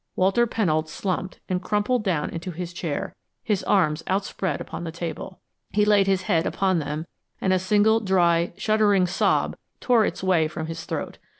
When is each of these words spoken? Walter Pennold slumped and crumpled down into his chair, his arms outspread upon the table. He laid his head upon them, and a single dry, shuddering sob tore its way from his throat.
Walter 0.15 0.47
Pennold 0.47 0.87
slumped 0.89 1.39
and 1.47 1.61
crumpled 1.61 2.03
down 2.03 2.31
into 2.31 2.49
his 2.49 2.73
chair, 2.73 3.13
his 3.43 3.61
arms 3.65 4.01
outspread 4.07 4.59
upon 4.59 4.83
the 4.83 4.91
table. 4.91 5.39
He 5.69 5.85
laid 5.85 6.07
his 6.07 6.23
head 6.23 6.47
upon 6.47 6.79
them, 6.79 7.05
and 7.39 7.53
a 7.53 7.59
single 7.59 7.99
dry, 7.99 8.51
shuddering 8.57 9.05
sob 9.05 9.55
tore 9.79 10.03
its 10.03 10.23
way 10.23 10.47
from 10.47 10.65
his 10.65 10.85
throat. 10.85 11.19